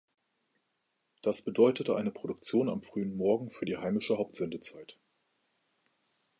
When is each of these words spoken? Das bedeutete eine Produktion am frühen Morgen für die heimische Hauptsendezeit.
Das 1.21 1.43
bedeutete 1.43 1.95
eine 1.95 2.09
Produktion 2.09 2.69
am 2.69 2.81
frühen 2.81 3.15
Morgen 3.17 3.51
für 3.51 3.65
die 3.65 3.77
heimische 3.77 4.17
Hauptsendezeit. 4.17 4.97